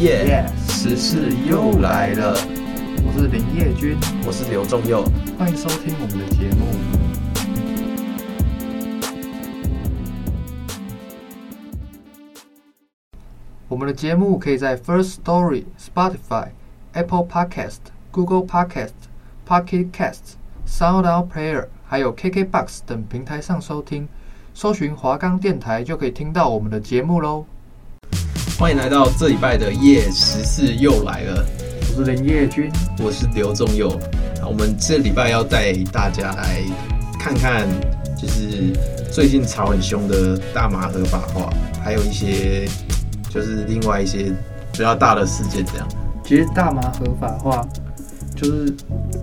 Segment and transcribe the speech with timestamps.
[0.00, 2.32] 耶，时事又来了。
[3.04, 5.04] 我是林业君，我是刘仲佑，
[5.38, 6.64] 欢迎收听我们的节目。
[13.68, 16.48] 我们的节目可以在 First Story、Spotify、
[16.94, 17.80] Apple Podcast、
[18.10, 18.94] Google Podcast、
[19.46, 20.36] Pocket Casts、
[20.66, 24.08] SoundOut Player，还有 KKBox 等平台上收听。
[24.54, 27.44] 搜寻华冈电台就可以听到我们的节目喽。
[28.60, 31.46] 欢迎来到这礼拜的夜十四又来了。
[31.96, 33.98] 我是林业军，我是刘仲佑。
[34.46, 36.62] 我们这礼拜要带大家来
[37.18, 37.66] 看看，
[38.14, 38.70] 就是
[39.10, 41.50] 最近吵很凶的大麻合法化，
[41.82, 42.68] 还有一些
[43.30, 44.30] 就是另外一些
[44.70, 45.64] 比较大的事件。
[45.64, 45.88] 这样，
[46.22, 47.66] 其实大麻合法化
[48.36, 48.70] 就是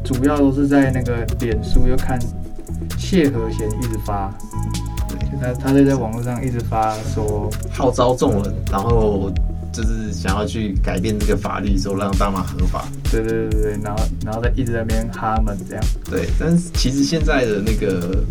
[0.03, 2.19] 主要都是在那个脸书，又看
[2.97, 4.33] 谢和弦一直发。
[5.41, 9.31] 他他就在网络上一直发说号召众人，然后
[9.71, 12.87] 就是想要去改变这个法律，说让大麻合法。
[13.11, 15.83] 对对对对，然后然后在一直在那边哈们这样。
[16.09, 18.23] 对，但是其实现在的那个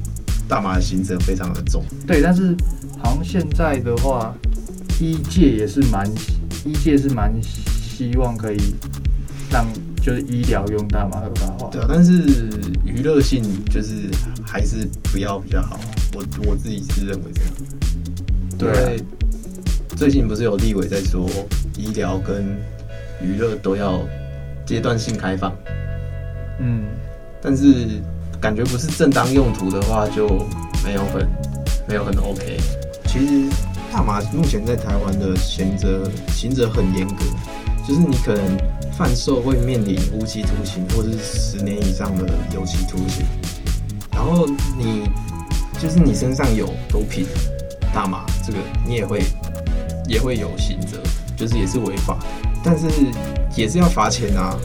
[0.48, 1.82] 大麻的刑责非常的重。
[2.06, 2.56] 对，但是
[3.02, 4.34] 好像现在的话，
[5.00, 6.10] 医界也是蛮
[6.64, 8.58] 医界是蛮希望可以
[9.50, 9.66] 让
[10.02, 11.70] 就是医疗用大麻合法化。
[11.70, 12.22] 对啊，但是
[12.84, 14.10] 娱乐性就是
[14.44, 15.78] 还是不要比较好。
[16.16, 17.52] 我我自己是认为这样，
[18.56, 19.02] 对、啊，
[19.96, 21.28] 最近不是有立委在说
[21.76, 22.56] 医疗跟
[23.20, 24.00] 娱乐都要
[24.64, 25.54] 阶段性开放，
[26.58, 26.86] 嗯，
[27.42, 28.00] 但是
[28.40, 30.26] 感觉不是正当用途的话就
[30.82, 31.28] 没有很
[31.86, 32.58] 没有很 OK。
[33.04, 33.54] 其实
[33.92, 37.24] 大麻目前在台湾的刑责行者很严格，
[37.86, 38.42] 就是你可能
[38.96, 43.26] 贩售会面临无期徒刑或者是十年以上的有期徒刑，
[44.12, 44.46] 然后
[44.78, 45.02] 你。
[45.78, 47.26] 就是你身上有毒品、
[47.94, 49.22] 大麻，这个你也会
[50.08, 50.98] 也会有刑责，
[51.36, 52.18] 就是也是违法，
[52.64, 52.86] 但是
[53.56, 54.56] 也是要罚钱啊。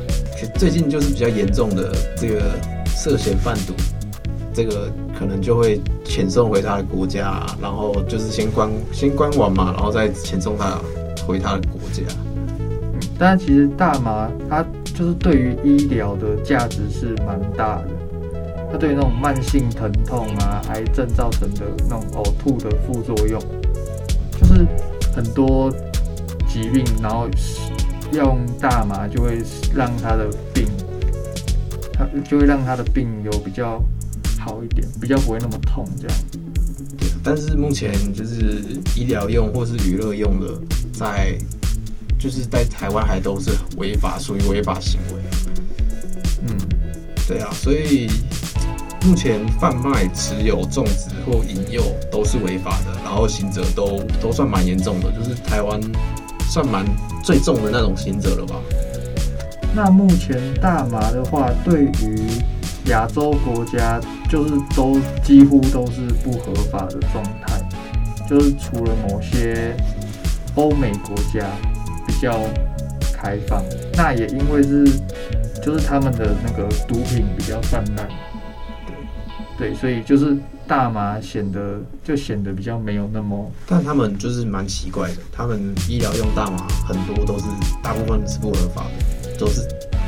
[0.55, 2.57] 最近就是比较严重的这个
[2.87, 3.73] 涉嫌贩毒，
[4.53, 10.79] 这个可能就会遣送回他的国家，然后就是先关先关完嘛，然后再遣送他
[11.27, 12.01] 回他的国家。
[12.25, 17.87] 嗯，但其实大麻它就是对于医疗的价值是蛮大的。
[18.71, 23.41] 它对于那种慢性疼痛啊、癌症造成的那种呕吐的副作用，
[24.39, 24.65] 就是
[25.13, 25.69] 很多
[26.47, 27.27] 疾病，然后
[28.13, 29.43] 用大麻就会
[29.75, 30.65] 让他的病，
[31.91, 33.83] 他就会让他的病有比较
[34.39, 36.17] 好一点，比较不会那么痛这样。
[36.97, 38.63] 对，但是目前就是
[38.95, 40.47] 医疗用或是娱乐用的，
[40.93, 41.37] 在
[42.17, 45.21] 就是在台湾还都是违法，属于违法行为。
[46.47, 46.55] 嗯，
[47.27, 48.09] 对啊，所以。
[49.03, 51.81] 目前贩卖、持有、种植或引诱
[52.11, 55.81] 都是违法的，然后刑责都都算蛮严重的，就是台湾
[56.47, 56.85] 算蛮
[57.23, 58.55] 最重的那种刑责了吧。
[59.73, 62.27] 那目前大麻的话，对于
[62.85, 67.59] 亚洲国家，就是都几乎都是不合法的状态，
[68.29, 69.75] 就是除了某些
[70.53, 71.49] 欧美国家
[72.05, 72.39] 比较
[73.11, 73.63] 开放，
[73.93, 74.85] 那也因为是
[75.63, 78.07] 就是他们的那个毒品比较泛滥。
[79.61, 80.35] 对，所以就是
[80.67, 87.45] 大麻显得就显得比较没有那么，但他们就是蛮奇怪的，他们医疗用大麻很多都是
[87.83, 89.61] 大部分是不合法的，都是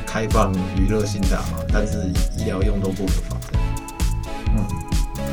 [0.08, 2.00] 开放娱乐性大麻，但是
[2.36, 3.60] 医疗用都不合法的。
[4.56, 4.66] 嗯，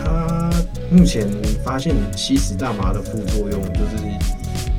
[0.05, 0.51] 他
[0.95, 1.27] 目前
[1.65, 3.97] 发现吸食大麻的副作用就是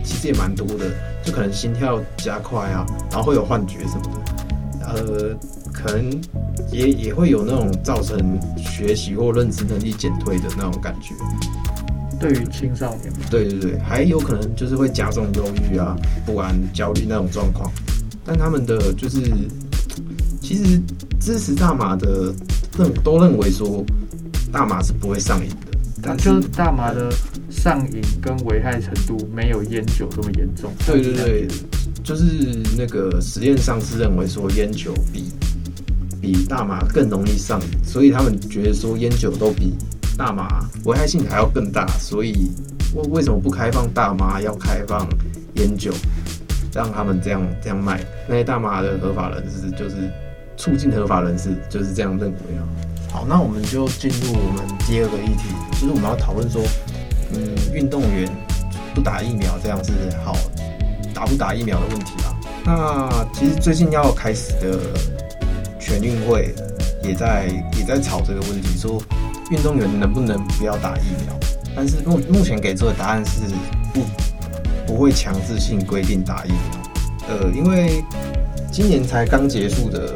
[0.04, 0.86] 其实也蛮多的，
[1.24, 4.24] 就可能心跳加快啊，然后会有幻觉什么
[4.80, 5.36] 的，呃。
[5.74, 6.22] 可能
[6.72, 11.14] 也也会有那种造成学习或认知能力减退的那种感觉。
[12.20, 17.72] 对于青少年，对对对，还有可能就是会加重忧郁啊、不安、焦虑那种状况。
[18.24, 19.20] 但他们的就是，
[20.40, 20.80] 其实
[21.20, 22.32] 支持大麻的
[22.78, 23.84] 认都认为说，
[24.52, 25.56] 大麻是不会上瘾的。
[26.04, 27.12] 但就是大麻的
[27.50, 30.72] 上瘾跟危害程度没有烟酒这么严重。
[30.86, 31.48] 对对对，
[32.04, 32.24] 就是
[32.78, 35.26] 那个实验上是认为说烟酒比。
[36.22, 39.74] 比大麻更容易上瘾，所以他们觉得说烟酒都比
[40.16, 42.52] 大麻危害性还要更大，所以
[42.94, 45.08] 为为什么不开放大麻，要开放
[45.56, 45.92] 烟酒，
[46.74, 48.00] 让他们这样这样卖。
[48.28, 49.96] 那些大麻的合法人士就是
[50.56, 52.64] 促进合法人士就是这样认为啊。
[53.12, 56.62] 好，那我们就进入我们第二个议题，就是我们要讨论说，
[57.34, 57.40] 嗯，
[57.74, 58.30] 运动员
[58.94, 59.92] 不打疫苗这样是
[60.24, 60.34] 好，
[61.14, 62.32] 打不打疫苗的问题啊。
[62.64, 64.80] 那其实最近要开始的
[65.92, 66.56] 全运会
[67.04, 67.48] 也在
[67.78, 69.04] 也在吵这个问题，说
[69.52, 71.38] 运动员能不能不要打疫苗？
[71.76, 73.42] 但是目目前给出的答案是
[73.94, 74.02] 不
[74.88, 77.28] 不会强制性规定打疫苗。
[77.28, 78.02] 呃，因为
[78.72, 80.16] 今年才刚结束的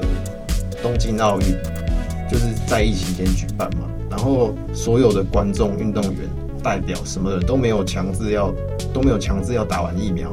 [0.82, 1.48] 东京奥运，
[2.32, 6.22] 就是在疫情间举办嘛，然后所有的观众、运动员、
[6.64, 8.50] 代表什么的都没有强制要
[8.94, 10.32] 都没有强制要打完疫苗，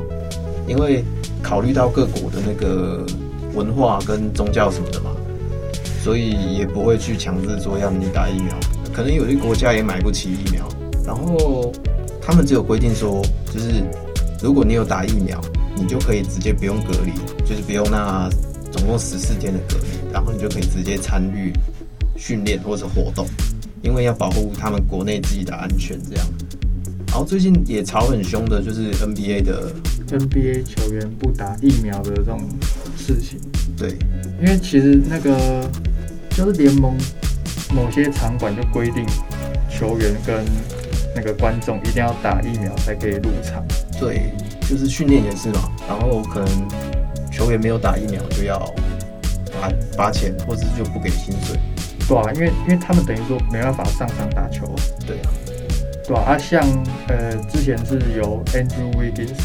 [0.69, 1.05] 因为
[1.43, 3.05] 考虑到各国的那个
[3.55, 5.11] 文化跟宗教什么的嘛，
[6.03, 8.59] 所以也不会去强制说要你打疫苗。
[8.93, 10.69] 可能有些国家也买不起疫苗。
[11.05, 11.73] 然后
[12.21, 13.23] 他们只有规定说，
[13.53, 13.83] 就是
[14.43, 15.41] 如果你有打疫苗，
[15.77, 17.13] 你就可以直接不用隔离，
[17.45, 18.29] 就是不用那
[18.71, 21.53] 总共十四天的隔离，然后你就可以直接参与
[22.17, 23.27] 训练或者活动，
[23.83, 26.27] 因为要保护他们国内自己的安全这样。
[27.09, 29.73] 然后最近也吵很凶的，就是 NBA 的
[30.09, 32.41] NBA 球员不打疫苗的这种
[32.97, 33.39] 事情。
[33.77, 33.97] 对，
[34.41, 35.69] 因为其实那个
[36.37, 36.97] 就是联盟
[37.75, 39.05] 某些场馆就规定
[39.69, 40.45] 球员跟
[41.15, 43.65] 那个观众一定要打疫苗才可以入场。
[43.99, 44.33] 对，
[44.63, 45.71] 就是训练也是嘛。
[45.89, 46.69] 然后可能
[47.31, 48.59] 球员没有打疫苗就要
[49.61, 51.59] 罚罚钱，或者就不给薪水。
[52.09, 54.67] 对啊，因为因为他们等于说没办法上场打球。
[55.07, 55.31] 对啊，
[56.07, 56.63] 对啊，啊像
[57.09, 59.39] 呃之前是由 Andrew Wiggins，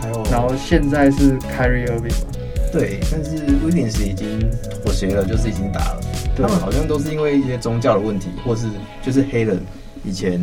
[0.00, 2.28] 还有然后现在是 Kyrie Irving 嘛。
[2.72, 3.30] 对，但是
[3.64, 4.50] Wiggins 已经
[4.82, 6.00] 妥协了，就是已经打了。
[6.42, 8.68] 他们好像都是因为一些宗教的问题，或是
[9.02, 9.60] 就是黑人
[10.04, 10.40] 以前。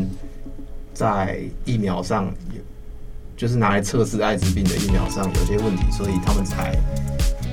[0.95, 2.62] 在疫苗上有，
[3.36, 6.72] 就是拿来测试艾滋病的疫苗上有些问题，所以他们才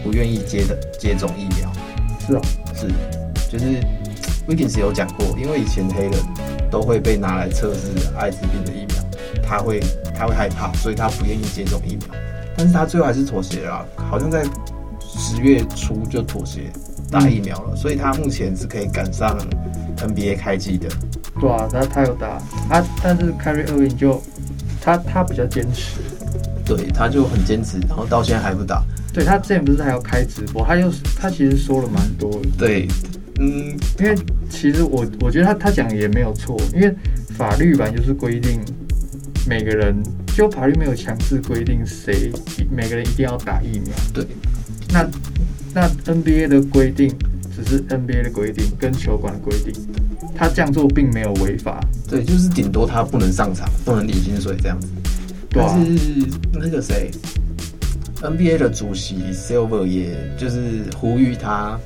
[0.04, 1.72] 不愿意接的接种疫苗。
[2.20, 2.40] 是啊，
[2.74, 2.86] 是，
[3.50, 3.80] 就是
[4.46, 6.12] Wiggins 有讲过，因为以前黑人
[6.70, 9.80] 都会被拿来测试艾滋病的疫苗，他会
[10.14, 12.08] 他会害怕，所以他不愿意接种疫苗。
[12.58, 14.44] 但是他最后还是妥协了，好像在
[15.00, 16.70] 十月初就妥协
[17.10, 19.36] 打疫苗了，所以他目前是可以赶上
[19.98, 20.88] NBA 开季的。
[21.40, 24.22] 对啊，他他有打他，但是 Kyrie Irving 就
[24.80, 26.00] 他他比较坚持，
[26.64, 28.82] 对，他就很坚持，然后到现在还不打。
[29.12, 32.30] 对，他之前不是还要开直播，他又他其实说了蛮多。
[32.56, 32.86] 对，
[33.38, 34.14] 嗯，因为
[34.48, 36.94] 其实我我觉得他他讲也没有错，因为
[37.36, 38.60] 法律吧就是规定
[39.48, 39.96] 每个人，
[40.36, 42.30] 就法律没有强制规定谁
[42.70, 43.92] 每个人一定要打疫苗。
[44.12, 44.26] 对，
[44.92, 45.04] 那
[45.72, 47.14] 那 NBA 的规定
[47.54, 49.72] 只是 NBA 的规定跟球馆的规定。
[50.34, 54.88] 他这样做并没有违法，对，就是顶多他不能上场，不能领薪水这样子。
[55.50, 57.10] 但是那个谁
[58.22, 61.78] ，NBA 的主席 Silver 也就是呼吁他，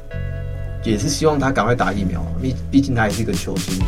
[0.85, 3.83] 也是希望他赶快打疫苗，毕毕竟他也是一个球星，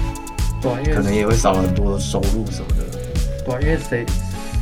[0.60, 2.98] 对，因为可能也会少了很多收入什么的。
[3.44, 4.04] 对，因为谁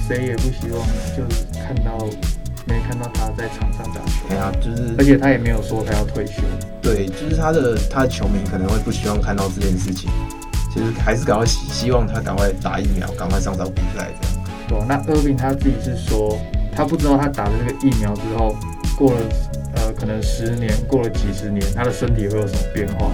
[0.06, 0.86] 谁也不希望
[1.16, 1.98] 就是看到
[2.66, 4.28] 没看到他在场上打球。
[4.28, 6.42] 对啊，就是，而且他也没有说他要退休。
[6.80, 10.10] 对，就是他的他的球迷可能会不希望看到这件事情，
[10.72, 14.46] 其实还是赶快希希望他赶快打疫苗，赶快上场比赛这样。
[14.68, 16.38] 对，那 Irving 他自己是说，
[16.74, 18.56] 他不知道他打了这个疫苗之后，
[18.96, 19.20] 过了
[19.76, 23.10] 呃可能十年，过了几十年，他的身体会有什么变化？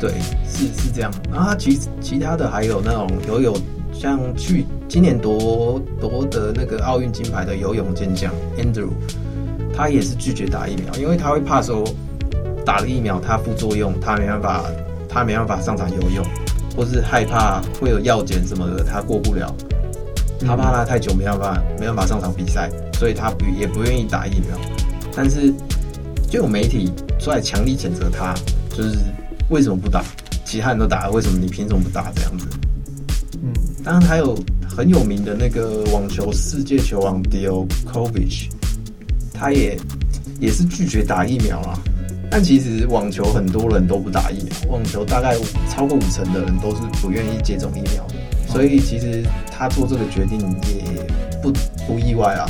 [0.00, 0.10] 对，
[0.46, 1.10] 是是这样。
[1.32, 3.56] 然后他其其他的还有那种有有，
[3.92, 8.90] 像去今年夺夺得那个奥运金牌的游泳健将 Andrew。
[9.76, 11.82] 他也是拒绝打疫苗，因为他会怕说
[12.64, 14.64] 打了疫苗他副作用，他没办法，
[15.08, 16.24] 他没办法上场游泳，
[16.76, 19.52] 或是害怕会有药检什么的，他过不了。
[20.46, 24.56] 他怕他太久没办法，没办法上场比赛，所以他不也不愿意打疫苗。
[25.12, 25.52] 但是
[26.30, 28.32] 就有媒体出来强力谴责他，
[28.70, 28.96] 就是
[29.48, 30.04] 为什么不打？
[30.44, 32.12] 其他人都打了，为什么你凭什么不打？
[32.14, 32.46] 这样子。
[33.42, 34.38] 嗯，当然还有
[34.76, 38.48] 很有名的那个网球世界球王 Djokovic。
[39.32, 39.76] 他也
[40.40, 41.78] 也是拒绝打疫苗啊，
[42.30, 45.36] 但其实网球很多人都不打疫苗，网球大概
[45.68, 48.14] 超过五成的人都是不愿意接种疫苗的，
[48.48, 51.06] 所以其实他做这个决定也
[51.42, 51.52] 不
[51.86, 52.46] 不意外啊。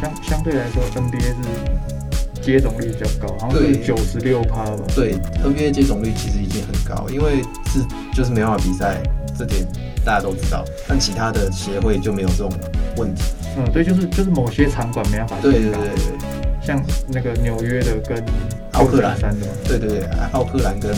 [0.00, 4.84] 相相对来说，NBA 是接种率比较高，好像是九十六趴吧。
[4.94, 5.14] 对
[5.44, 7.80] ，NBA 接种率其实已经很高，因为是
[8.14, 9.02] 就是没办法比赛，
[9.36, 9.66] 这点
[10.04, 12.50] 大家都知道，但其他的协会就没有这种
[12.96, 13.22] 问题。
[13.56, 15.36] 嗯，对，就是就是某些场馆没办法。
[15.42, 15.96] 对对对对，
[16.60, 18.24] 像那个纽约的跟
[18.72, 20.94] 奥克兰的，对对对，奥克兰跟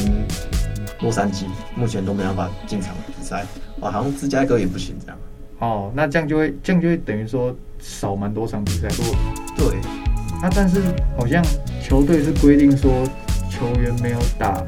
[1.01, 1.45] 洛杉矶
[1.75, 3.45] 目前都没办法进场比赛。
[3.81, 5.19] 哇，好像芝加哥也不行这样。
[5.59, 8.89] 哦，那这样就会这样就会等于说少蛮多场比赛。
[8.97, 9.17] 如果
[9.57, 9.79] 对，
[10.41, 10.81] 啊，但是
[11.19, 11.43] 好像
[11.83, 12.91] 球队是规定说，
[13.51, 14.63] 球员没有打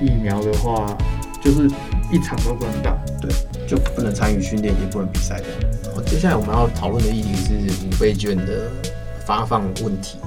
[0.00, 0.96] 疫苗的话，
[1.42, 1.68] 就是
[2.12, 3.30] 一场都不能打，对，
[3.66, 5.46] 就不能参与训练，也不能比赛的。
[5.94, 8.70] 好，接下来我们要讨论的议题是五倍券的
[9.26, 10.18] 发放问题，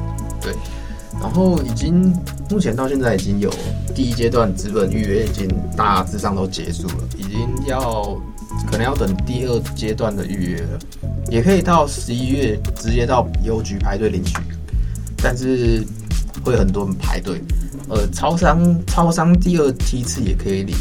[0.42, 0.52] 对。
[1.22, 2.14] 然后已经
[2.50, 3.50] 目前到现在已经有
[3.96, 8.20] 第一阶段资本预约已经大致上都结束了，已经要
[8.70, 10.80] 可能要等第二阶段的预约了，
[11.30, 14.36] 也可以到十一月直接到邮局排队领取，
[15.24, 15.86] 但是
[16.44, 17.42] 会很多人排队。
[17.88, 20.76] 呃，超商超商第二梯次也可以领，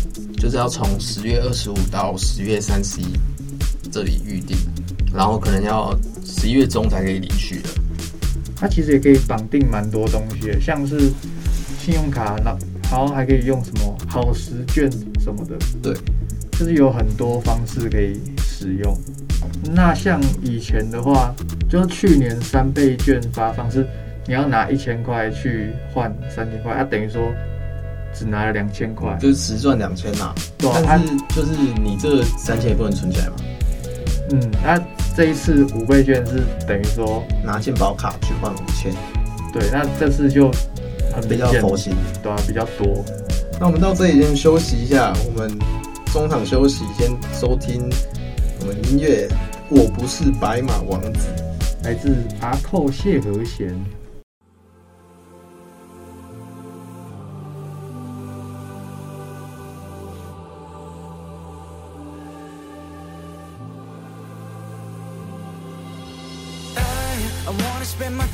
[0.44, 3.06] 就是要从十月二十五到十月三十一
[3.90, 4.54] 这里预定，
[5.10, 7.70] 然后可能要十一月中才可以领取的。
[8.54, 11.10] 它其实也可以绑定蛮多东西的，像是
[11.78, 12.54] 信用卡，那
[12.90, 15.56] 好像还可以用什么好时券什么的。
[15.82, 15.94] 对，
[16.58, 18.94] 就是有很多方式可以使用。
[19.74, 21.34] 那像以前的话，
[21.70, 23.86] 就是去年三倍券发放是
[24.26, 27.32] 你要拿一千块去换三千块，它、啊、等于说
[28.14, 30.34] 只拿了两千块，就是实赚两千呐。
[30.56, 31.52] 对，但是就是
[31.82, 33.34] 你这三千也不能存起来嘛。
[34.30, 34.80] 嗯，那。
[35.16, 38.92] 这一次五倍券是等于说拿健保卡去换五千，
[39.52, 40.50] 对，那这次就
[41.14, 43.04] 很比较佛心，对啊，比较多。
[43.60, 45.56] 那我们到这里先休息一下，我们
[46.12, 47.88] 中场休息，先收听
[48.58, 49.28] 我们音乐。
[49.68, 51.28] 我不是白马王子，
[51.84, 53.72] 来自阿寇谢和弦。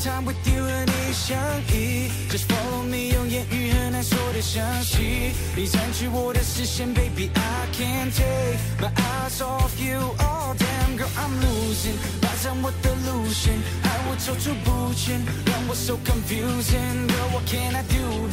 [0.00, 1.37] Time with you 和你相
[1.69, 13.52] 依，Just follow me，用言语很难说的详细，你占据我的视线，Baby，I can't take my eyes off you，Oh damn girl，I'm losing，霸占我的路线，
[13.83, 18.33] 害我踌躇不前，让我 so confusing，Girl，what can I do？What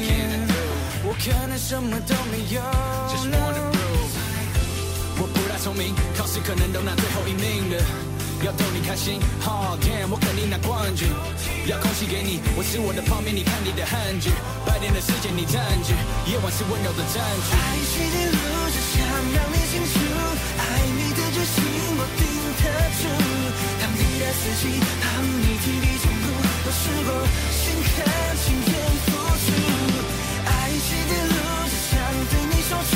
[0.00, 0.54] can I do？
[1.04, 2.62] 我可能什么都没有
[3.12, 4.16] ，Just wanna prove，
[5.20, 7.84] 我不大聪明，考试可能都拿最后一名的。
[8.44, 11.08] 要逗你开心，Oh damn，我肯定拿冠军。
[11.66, 14.30] 要空气给你，我吃我的泡面，你看你的汉剧。
[14.66, 15.96] 白天的世界你占据，
[16.28, 17.48] 夜晚是温柔的占据。
[17.56, 17.58] 爱
[17.90, 18.38] 情的路
[18.70, 19.02] 只想
[19.34, 19.96] 让你清楚，
[20.60, 21.64] 爱你的决心
[21.96, 22.22] 我顶
[22.60, 22.64] 得
[23.00, 23.02] 住。
[23.80, 26.28] 当你的四季，当你体力充足，
[26.60, 27.10] 都试过
[27.50, 28.04] 心甘
[28.44, 28.70] 情愿
[29.08, 29.48] 付出。
[30.44, 31.34] 爱情的路
[31.66, 31.96] 只想
[32.30, 32.94] 对你说出，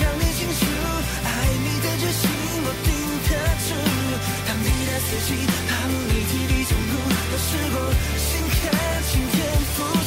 [0.00, 0.60] 让你清楚，
[1.24, 1.28] 爱
[1.64, 2.22] 你的决心
[2.64, 2.88] 我定
[3.26, 3.30] 得
[3.66, 3.68] 住。
[4.46, 5.28] 当你的四季，
[5.68, 5.72] 当
[6.08, 6.92] 你体力充足，
[7.30, 7.76] 都试过
[8.16, 8.28] 心
[8.62, 8.64] 甘
[9.10, 9.38] 情愿
[9.74, 10.05] 付出。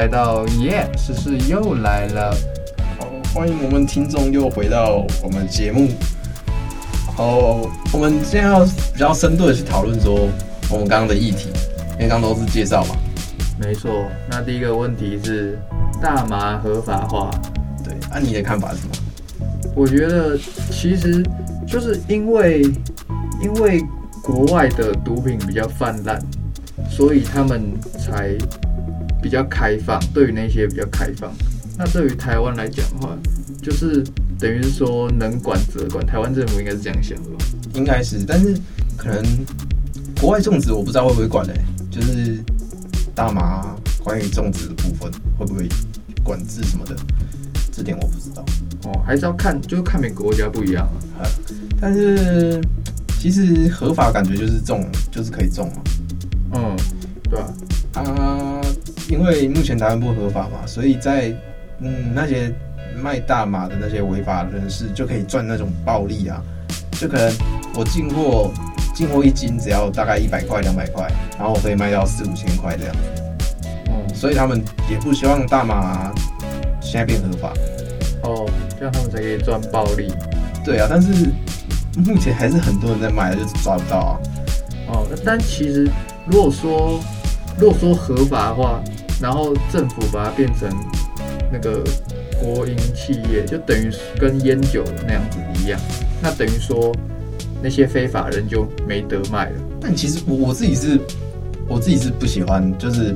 [0.00, 2.34] 来到耶，时事又来了。
[2.98, 5.90] 好，欢迎我们听众又回到我们节目。
[7.14, 10.26] 好，我们现在要比较深度的去讨论说
[10.70, 11.50] 我们刚刚的议题，
[11.96, 12.96] 因为刚刚都是介绍嘛。
[13.60, 15.58] 没错，那第一个问题是
[16.00, 17.30] 大麻合法化。
[17.84, 18.94] 对，那、啊、你的看法是什么？
[19.76, 20.34] 我觉得
[20.70, 21.22] 其实
[21.66, 22.62] 就是因为
[23.42, 23.82] 因为
[24.22, 26.18] 国外的毒品比较泛滥，
[26.88, 28.30] 所以他们才
[29.22, 30.00] 比较开放。
[30.12, 31.32] 对于那些比较开放，
[31.78, 33.16] 那对于台湾来讲的话，
[33.62, 34.04] 就是
[34.38, 36.04] 等于是说能管则管。
[36.06, 37.44] 台湾政府应该是这样想的吧？
[37.74, 38.56] 应该是，但是
[38.96, 39.24] 可能
[40.20, 42.38] 国外种植我不知道会不会管嘞、欸，就是
[43.14, 45.68] 大麻关于种植的部分会不会
[46.24, 46.96] 管制什么的，
[47.70, 48.44] 这点我不知道。
[48.84, 50.86] 哦，还是要看，就是看每个国家不一样
[51.18, 51.24] 啊。
[51.80, 52.60] 但是
[53.18, 55.82] 其实合法感觉就是种，就是可以种嘛。
[56.54, 56.76] 嗯，
[57.30, 57.52] 对啊。
[57.92, 58.02] 啊，
[59.10, 61.34] 因为目前台湾不合法嘛，所以在
[61.80, 62.52] 嗯那些
[63.02, 66.40] 卖大麻的那些违法人士就可以赚那种暴利啊。
[66.92, 67.32] 就可能
[67.74, 68.52] 我进货
[68.94, 73.00] 进货一斤只要大概一百块两百块，然后我可以卖到四五千块这样子。
[73.88, 76.12] 嗯，所以他们也不希望大麻
[76.80, 77.52] 现在变合法。
[78.22, 78.48] 哦。
[78.78, 80.10] 这样他们才可以赚暴利。
[80.64, 81.30] 对啊，但是
[82.06, 84.20] 目前还是很多人在买，就是抓不到啊。
[84.88, 85.86] 哦，但其实
[86.26, 86.98] 如果说
[87.58, 88.82] 如果说合法的话，
[89.20, 90.68] 然后政府把它变成
[91.52, 91.84] 那个
[92.40, 95.78] 国营企业，就等于跟烟酒那样子一样，
[96.22, 96.94] 那等于说
[97.62, 99.56] 那些非法人就没得卖了。
[99.80, 100.98] 但其实我我自己是，
[101.68, 103.14] 我自己是不喜欢，就是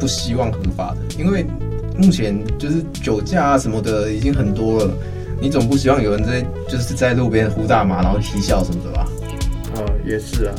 [0.00, 1.46] 不希望合法的，因为。
[1.94, 4.90] 目前就是酒驾啊什么的已经很多了，
[5.38, 9.06] 你总不希望有人在就是在路边呼大麻然后嬉笑什么的吧？
[9.76, 10.54] 呃，也是啊，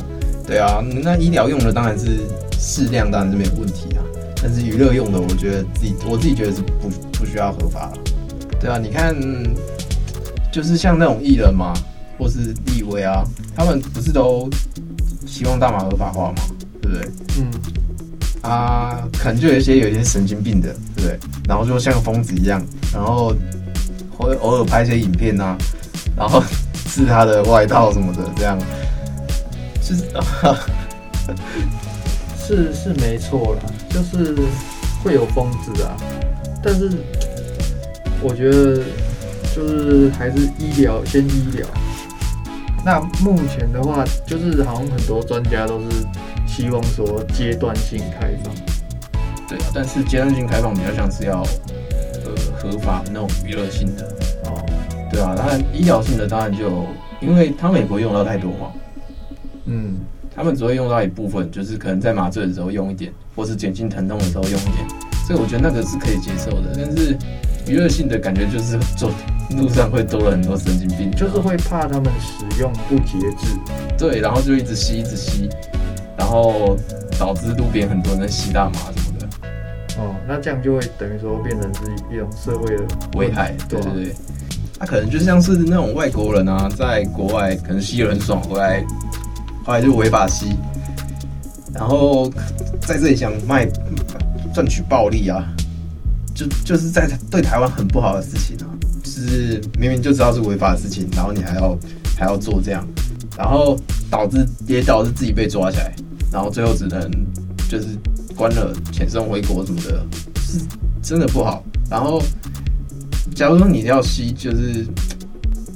[0.46, 2.20] 对啊，那医疗用的当然是
[2.56, 4.03] 适量，当然是没有问题啊。
[4.46, 7.92] 但是娱乐用的，我觉得自己我自己觉得是不不需要合法了。
[8.60, 9.16] 对啊，你看，
[10.52, 11.72] 就是像那种艺人嘛，
[12.18, 13.24] 或是立威啊，
[13.56, 14.46] 他们不是都
[15.26, 16.42] 希望大麻合法化嘛，
[16.82, 17.08] 对不对？
[17.38, 17.50] 嗯。
[18.42, 21.18] 啊，可能就有一些有一些神经病的，对不对？
[21.48, 23.34] 然后就像疯子一样，然后
[24.10, 25.56] 会偶尔拍一些影片啊，
[26.14, 26.42] 然后
[26.86, 28.58] 试他的外套什么的，这样，
[29.80, 30.04] 就是
[32.46, 34.36] 是是没错啦，就是
[35.02, 35.96] 会有疯子啊，
[36.62, 36.90] 但是
[38.22, 38.82] 我觉得
[39.54, 41.66] 就是还是医疗先医疗。
[42.84, 45.86] 那目前的话，就是好像很多专家都是。
[46.46, 48.54] 希望说阶段性开放，
[49.48, 54.04] 对啊，但是阶段性开放比较像是要呃合法的那种娱乐性的
[54.44, 54.64] 哦，
[55.10, 56.86] 对啊，当然医疗性的当然就
[57.20, 58.72] 因为他美国用到太多嘛，
[59.64, 59.96] 嗯，
[60.34, 64.88] 他们只会用到一部分，就是可能在麻醉的时候用一点，或是减轻疼痛的时候用一点，
[65.26, 66.72] 所以我觉得那个是可以接受的。
[66.74, 67.16] 但是
[67.66, 69.10] 娱乐性的感觉就是走
[69.56, 73.56] 路上会多了很多神经病，就是会怕他们使用不节制，
[73.96, 75.48] 对，然后就一直吸一直吸。
[76.16, 76.76] 然后
[77.18, 79.26] 导致路边很多人在吸大麻什么的，
[79.98, 81.80] 哦，那这样就会等于说变成是
[82.14, 82.84] 一种社会的
[83.16, 84.14] 危害，对对对。
[84.78, 88.82] 他、啊、可能就像是那种外国人啊，在国外可能吸得很爽，回来
[89.64, 90.54] 后来就违法吸，
[91.72, 92.30] 然后
[92.82, 93.66] 在这里想卖
[94.52, 95.44] 赚取暴利啊，
[96.34, 98.68] 就就是在对台湾很不好的事情啊，
[99.04, 101.78] 是明明就知道是违法的事情，然后你还要
[102.16, 102.86] 还要做这样，
[103.36, 103.76] 然后
[104.10, 105.94] 导致也导致自己被抓起来。
[106.30, 107.10] 然后最后只能
[107.70, 107.86] 就是
[108.34, 110.04] 关了，遣送回国什么的，
[110.36, 110.58] 是
[111.00, 111.62] 真的不好。
[111.88, 112.20] 然后，
[113.36, 114.84] 假如说你要吸，就是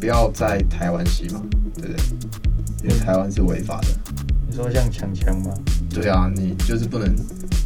[0.00, 1.40] 不要在台湾吸嘛，
[1.76, 1.96] 对不对？
[2.82, 3.88] 因为台湾是违法的。
[4.48, 5.54] 你说像抢枪吗？
[5.92, 7.14] 对啊，你就是不能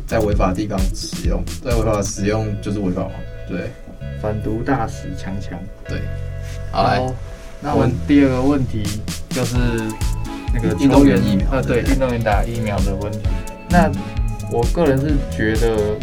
[0.07, 3.12] 在违法的地方使用，在违法的使用就是违法嘛，
[3.48, 3.70] 对。
[4.20, 6.01] 反毒大使强强，对。
[6.70, 7.12] 好，来，
[7.61, 8.83] 那我们第二个问题
[9.31, 9.57] 就是。
[10.55, 13.20] 那个运动员疫苗，呃，对，运动员打疫苗的问题。
[13.70, 13.90] 那
[14.51, 15.96] 我个人是觉得，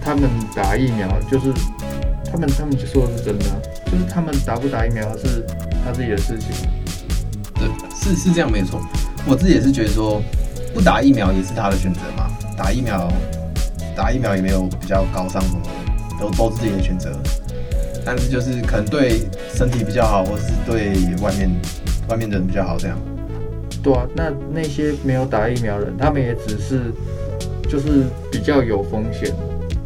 [0.00, 1.52] 他们打疫苗就是
[2.24, 3.44] 他们他们就说的是真的，
[3.84, 5.44] 就是他们打不打疫苗是
[5.84, 6.66] 他自己的事情。
[7.58, 8.80] 对，是是这样没错。
[9.26, 10.22] 我自己也是觉得说，
[10.74, 12.30] 不打疫苗也是他的选择嘛。
[12.56, 13.08] 打疫苗，
[13.96, 15.70] 打疫苗也没有比较高尚什么的，
[16.20, 17.10] 都都是自己的选择。
[18.04, 21.50] 但是就是可能对身体比较好，或是对外面
[22.08, 22.96] 外面的人比较好这样。
[23.82, 26.92] 对啊，那那些没有打疫苗的人，他们也只是
[27.68, 29.34] 就是比较有风险。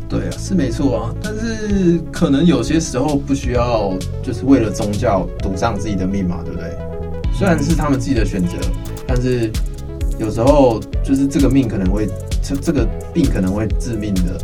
[0.08, 6.76] 对啊，是没错啊，但是可能有些时候不需要，就是为了宗教赌上自己的命嘛，对不对？
[7.40, 8.54] 虽然是他们自己的选择，
[9.06, 9.50] 但是
[10.18, 12.06] 有时候就是这个命可能会
[12.42, 14.38] 这这个病可能会致命的。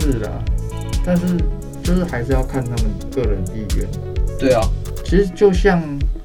[0.00, 0.42] 是的，
[1.04, 1.26] 但是
[1.82, 3.86] 就是还是要看他们个人意愿。
[4.38, 4.62] 对啊，
[5.04, 5.82] 其实就像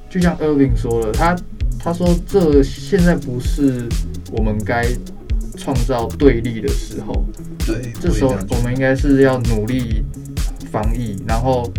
[0.10, 1.36] 就像 Irving 说了，他
[1.78, 3.84] 他说这现在不是
[4.32, 4.88] 我们该
[5.58, 7.26] 创造对立的时候。
[7.66, 10.06] 对，这时候我们应该是要努力
[10.72, 11.70] 防疫，然后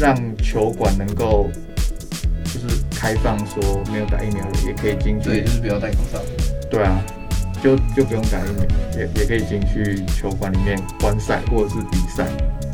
[0.00, 1.67] 让球馆能够就是
[2.98, 5.28] 开放，说没有打疫苗的也可以进去。
[5.28, 6.18] 对，就是不要戴口罩。
[6.68, 7.00] 对啊，
[7.62, 12.26] 就就不用打疫苗，也也可以进去球馆里面观赛或者是比赛。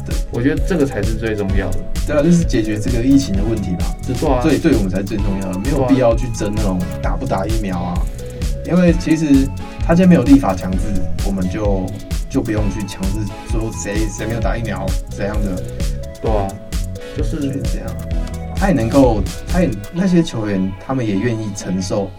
[0.06, 1.78] 对，我觉得这个才是最重要的。
[2.06, 3.94] 对啊，就是解决这个疫情的问题嘛。
[4.06, 7.94] 对啊，对，对我们才是最重要的，没有必要去争那种打不打疫苗啊。
[8.66, 9.46] 因为其实
[9.86, 10.78] 他现在没有立法强制，
[11.26, 11.86] 我们就。
[12.30, 15.62] 就不用去强制说谁谁没有打疫苗怎样的，
[16.20, 16.48] 对啊，
[17.16, 18.13] 就是这样。
[18.64, 22.10] 他也能够，他也那些球员，他们也愿意承受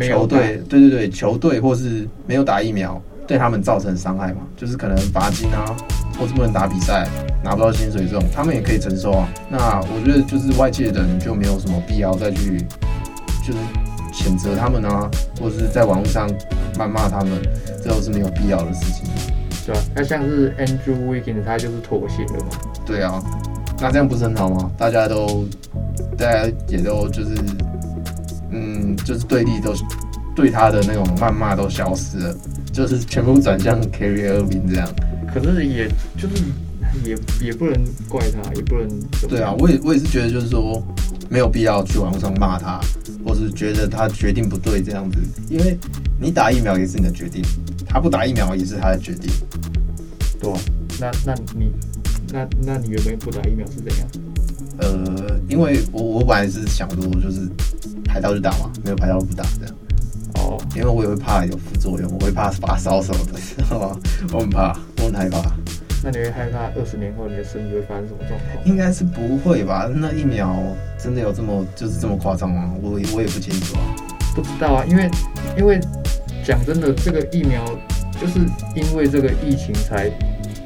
[0.00, 5.74] 球队，对对对，球队或是没有打疫苗对他们造成伤害嘛，就是可能罚金啊，
[6.16, 7.08] 或是不能打比赛，
[7.42, 9.28] 拿不到薪水这种，他们也可以承受啊。
[9.50, 12.64] 那我觉得就是外界的人就没有什么必要再去
[13.44, 13.58] 就是
[14.12, 16.30] 谴责他们啊，或者是在网络上
[16.76, 17.32] 谩骂他们，
[17.82, 19.04] 这都是没有必要的事情。
[19.66, 22.50] 对啊，那像是 Andrew Wiggins，他就是妥协了嘛。
[22.86, 23.20] 对啊，
[23.80, 24.70] 那这样不是很好吗？
[24.76, 25.46] 大家都，
[26.16, 27.34] 大家也都就是，
[28.50, 29.72] 嗯，就是对立都
[30.34, 32.36] 对他的那种谩骂都消失了，
[32.72, 34.88] 就是全部转向 Kyrie Irving 这样。
[35.32, 36.42] 可是也就是
[37.04, 38.88] 也也不能怪他，也不能。
[39.28, 40.82] 对啊，我也我也是觉得就是说
[41.28, 42.80] 没有必要去网络上骂他，
[43.24, 45.78] 或是觉得他决定不对这样子，因为
[46.20, 47.42] 你打疫苗也是你的决定。
[47.90, 49.30] 他不打疫苗也是他的决定，
[50.40, 50.60] 对啊，
[51.00, 51.72] 那那你
[52.32, 54.08] 那那你原本不打疫苗是怎样？
[54.78, 57.48] 呃，因为我我本来是想说就是
[58.04, 59.74] 排到就打嘛，没有排到不打这样。
[60.34, 64.00] 哦，因为我也会怕有副作用，我会怕发烧什么的，知道吗？
[64.32, 65.42] 我很怕，我很害怕。
[66.04, 68.64] 那你会害怕二十年后你的身体会发生什么状况？
[68.64, 69.90] 应该是不会吧？
[69.92, 70.54] 那疫苗
[70.96, 72.72] 真的有这么就是这么夸张吗？
[72.80, 73.82] 我我也不清楚啊，
[74.34, 75.10] 不知道啊，因为
[75.56, 75.80] 因为。
[76.44, 77.62] 讲真的，这个疫苗
[78.18, 78.38] 就是
[78.74, 80.10] 因为这个疫情才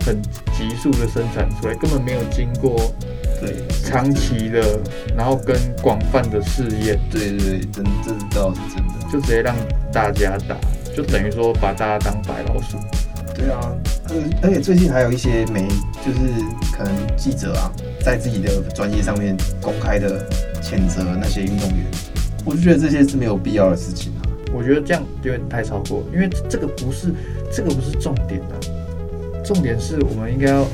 [0.05, 2.77] 很急速的生产出来，根本没有经过
[3.41, 4.79] 对长期的，
[5.17, 6.99] 然后跟广泛的试验。
[7.11, 9.55] 对对对，真这是倒是真的，就直接让
[9.93, 10.57] 大家打，
[10.95, 12.77] 就等于说把大家当白老鼠。
[13.35, 13.75] 对啊，
[14.11, 15.67] 而而且最近还有一些媒，
[16.05, 16.19] 就是
[16.71, 17.73] 可能记者啊，
[18.05, 20.29] 在自己的专业上面公开的
[20.61, 21.87] 谴责那些运动员，
[22.45, 24.29] 我就觉得这些是没有必要的事情啊。
[24.53, 27.15] 我觉得这样有点太超过，因为这个不是
[27.51, 28.55] 这个不是重点啊，
[29.45, 30.67] 重点是我们应该要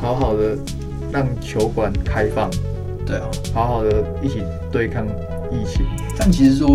[0.00, 0.56] 好好的
[1.12, 2.50] 让球馆开放，
[3.06, 5.06] 对啊，好好的一起对抗
[5.50, 5.86] 疫情。
[6.18, 6.68] 但其实说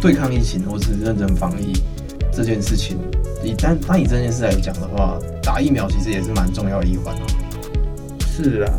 [0.00, 1.72] 对抗疫情或是认真防疫
[2.32, 2.96] 这件事情，
[3.42, 7.26] 以单单以这件事来讲的话，打疫苗其实也是蛮重要的一环啊。
[8.20, 8.72] 是啊，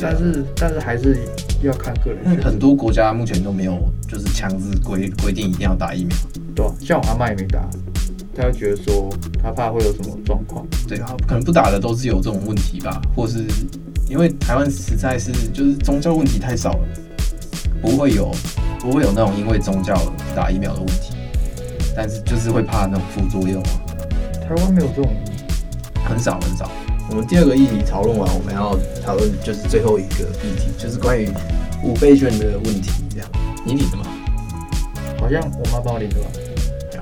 [0.00, 1.18] 但是但是还是。
[1.62, 6.14] 要看个人，因为很多国家目前都没有就是强制规规定一定要打疫苗，
[6.54, 7.66] 对啊，像我阿嬷也没打，
[8.36, 9.08] 他会觉得说
[9.42, 13.44] 他怕会有什么状况，对啊，可能不打的都是有这种问题吧，或是
[14.08, 16.88] 因为台湾实在是就是宗教问题太少了，
[17.80, 18.30] 不会有
[18.78, 19.96] 不会有那种因为宗教
[20.34, 21.14] 打疫苗的问题，
[21.96, 23.70] 但是就是会怕那种副作用啊，
[24.46, 25.10] 台湾没有这种，
[26.04, 26.70] 很少很少。
[27.08, 31.28] 我们第二个议题讨论完，我们要讨论就是最后一个议题，就是关于
[31.82, 32.90] 五倍券的问题。
[33.10, 33.28] 这样，
[33.64, 34.04] 你领的吗？
[35.18, 36.26] 好像我妈帮我领的吧。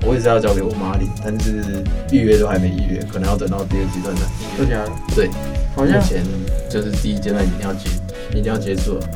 [0.07, 4.23] 我也是要交给我妈领，但是预约都还没预约，可能要等到第二阶段再。
[4.57, 4.93] 是假的？
[5.15, 5.29] 对，
[5.75, 6.23] 好像目前
[6.69, 7.89] 就是第一阶段一定要结，
[8.31, 9.07] 一定要结束了。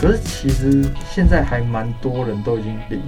[0.00, 3.00] 可是其实现在还蛮多人都已经领。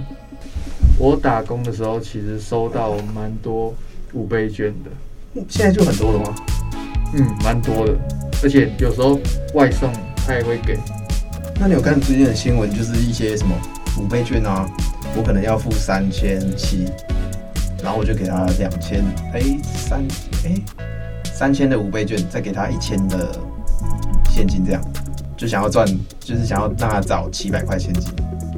[0.99, 3.73] 我打工的时候，其实收到蛮多
[4.13, 5.43] 五倍券的。
[5.49, 6.35] 现在就很多了吗？
[7.15, 7.95] 嗯，蛮多的，
[8.43, 9.19] 而且有时候
[9.55, 9.91] 外送
[10.27, 10.77] 他也会给。
[11.59, 13.55] 那你有看最近的新闻，就是一些什么
[13.99, 14.69] 五倍券啊？
[15.15, 16.85] 我可能要付三千七，
[17.83, 20.03] 然后我就给他两千，哎，三，
[20.45, 20.55] 哎，
[21.25, 23.29] 三千的五倍券，再给他一千的
[24.29, 24.81] 现金，这样
[25.37, 25.87] 就想要赚，
[26.19, 28.11] 就是想要让他找七百块现金。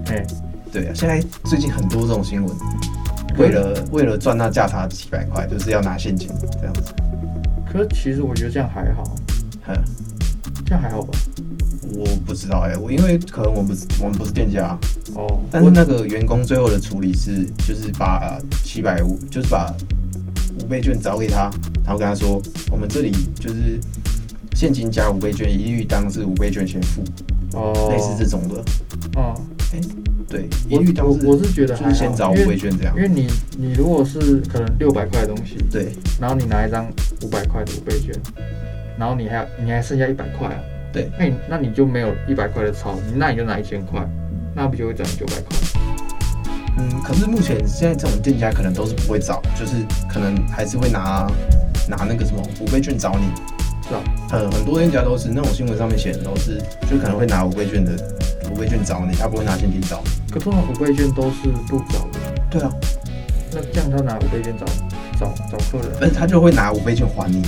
[0.07, 0.25] 哎，
[0.71, 2.55] 对啊，现在最近很多这种新闻，
[3.37, 6.93] 为了为了赚那价差几百块，就是要拿现金这样子。
[7.69, 9.03] 可是其实我觉得这样还好，
[9.67, 9.73] 哼，
[10.65, 11.17] 这样还好吧？
[11.95, 14.77] 我不知道哎、欸，我因为可能我们不是我们不是店家
[15.15, 19.73] 哦，但是那个员工最后的处理是，就是把七百五，就是把
[20.59, 21.49] 五倍券找给他，
[21.83, 23.79] 然后跟他说，我们这里就是
[24.53, 27.03] 现金加五倍券，一律当是五倍券先付，
[27.53, 28.55] 哦，类似这种的，
[29.15, 29.33] 哦，
[29.73, 29.87] 哎、欸，
[30.27, 32.95] 对，一我律当是我我是觉得就是先找五倍券这样。
[32.95, 33.27] 因为你
[33.57, 35.93] 你如果是可能六百块的东西，对。
[36.19, 36.87] 然后你拿一张
[37.23, 38.15] 五百块的五倍券，
[38.97, 40.59] 然后你还你还剩下一百块啊，
[40.95, 43.99] 对，那你那你就没有一百块的钞，你那你就拿一千块，
[44.53, 45.57] 那不就会赚九百块？
[46.77, 49.73] 嗯，可是目前现在这种店家可能都是不会找，就是
[50.09, 51.29] 可能还是会拿
[51.89, 53.25] 拿那个什么五倍券找你，
[53.83, 54.01] 是吧？
[54.31, 57.91] 呃，很多店家都是那种新闻上面写的都是，就可能会拿五倍券的
[58.49, 60.01] 五倍券找你，他不会拿现金找。
[60.31, 62.71] 可通常五倍券都是不找的，对啊，
[63.51, 64.65] 那这样他拿五倍券找
[65.19, 67.41] 找找客人，而且他就会拿五倍券还你，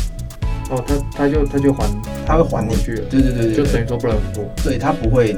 [0.70, 1.86] 哦，他他就他就还
[2.26, 2.82] 他会还你回。
[2.82, 4.50] 去了，对对对对对就等于，说不能付。
[4.64, 5.36] 对他不会，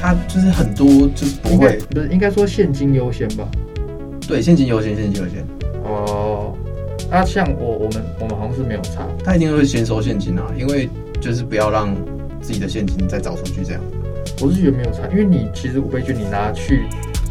[0.00, 3.46] 他就是很多就是不应该会，不是应该说现金优先吧？
[4.26, 5.44] 对现金优先，现金优先，
[5.84, 6.54] 哦，
[7.10, 10.88] 啊，像我我们我们好像是没有差，他一定会先收现金啊，因为
[11.20, 11.94] 就是不要让
[12.40, 13.80] 自己的现金再找出去这样。
[14.40, 16.84] 我是觉得没有差，因为你其实五倍券你拿去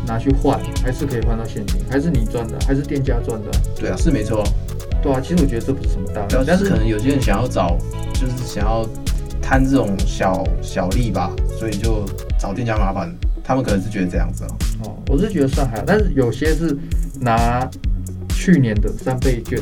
[0.06, 4.44] 拿去换，还是可以换到现金，还是你赚的，还是店家赚的啊，对啊，是没错。
[5.02, 7.78] 对啊，其实我觉得这不是什么大问题，但是可能有些人想要找，
[8.14, 8.88] 就是想要
[9.42, 12.06] 贪这种小小利吧，所以就
[12.40, 13.14] 找店家麻烦。
[13.44, 16.78] 他们可能是觉得这样子哦、哦，我是觉得算还好，但是有些是
[17.22, 17.66] 拿
[18.28, 19.58] 去年的三倍券，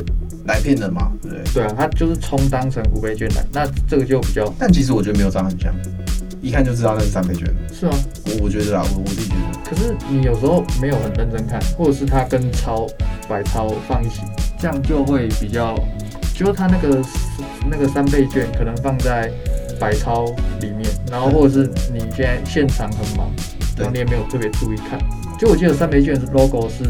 [0.46, 1.44] 来骗人嘛，对不对？
[1.54, 5.72] 对啊，他就是充当成五倍券来，那这个就比较但其实我觉得没有长很像，
[6.42, 7.46] 一看就知道那是三倍券。
[7.72, 7.92] 是啊？
[8.24, 12.88] 我我觉得啦，我我自己觉得，可是你有时候没有很认真看，或者是他跟钞
[13.28, 14.22] 百超放一起，
[14.58, 15.74] 这样就会比较，
[16.34, 17.02] 就是它那个
[17.70, 19.30] 那个三倍券可能放在
[19.78, 20.24] 百超
[20.60, 23.30] 里面，然后或者是你现在现场很忙，
[23.74, 24.98] 对然后你也没有特别注意看。
[25.38, 26.84] 就我记得三倍券是 logo 是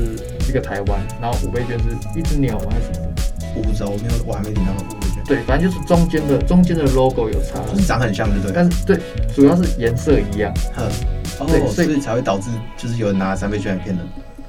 [0.49, 3.13] 一个台湾，然后五倍券是一只鸟吗还是什么的？
[3.57, 8.53] 我不知道，我没有，我还没听到五倍券，对，反正就是中间的中间的 logo 有差，就是长很像，对不对？
[8.55, 8.99] 但是对，
[9.35, 10.55] 主要是颜色一样。
[10.77, 10.89] 哼，
[11.49, 14.07] 对哦，所所以以才会导致就是有人拿三倍券来骗人。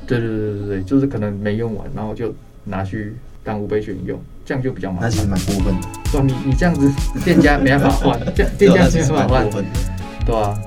[0.08, 5.10] 对对对对对，就是可能没用完，然后就拿去当五倍券用，这样就比较麻烦。
[5.10, 6.90] 那其实蛮过分的，对啊，你你这样子，
[7.24, 8.20] 店家没办法换，
[8.58, 9.80] 店家其实办法换，蛮过分的。
[10.26, 10.58] 对啊。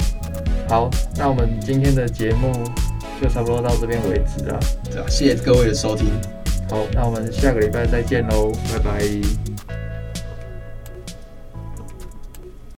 [0.68, 2.52] 好，那我们今天的节目
[3.20, 4.60] 就差不多到这边为止了。
[4.88, 6.06] 对啊，谢谢各位的收听。
[6.68, 9.59] 好，那我们下个礼拜再见喽，拜拜。